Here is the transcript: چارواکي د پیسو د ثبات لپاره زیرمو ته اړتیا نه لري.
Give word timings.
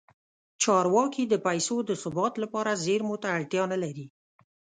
چارواکي 0.63 1.23
د 1.27 1.33
پیسو 1.45 1.75
د 1.85 1.91
ثبات 2.03 2.33
لپاره 2.43 2.79
زیرمو 2.83 3.15
ته 3.23 3.27
اړتیا 3.37 3.63
نه 3.73 3.77
لري. 3.83 4.07